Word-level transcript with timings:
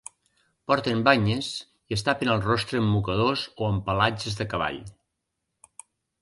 Porten 0.69 1.01
banyes 1.07 1.49
i 1.93 1.97
es 1.97 2.03
tapen 2.07 2.31
el 2.37 2.41
rostre 2.45 2.81
amb 2.85 2.89
mocadors 2.95 3.45
o 3.65 3.69
amb 3.69 3.85
pelatges 3.91 4.41
de 4.41 4.49
cavall. 4.55 4.83